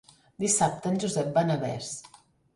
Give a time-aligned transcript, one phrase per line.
[0.43, 1.93] Dissabte en Josep va a Navès.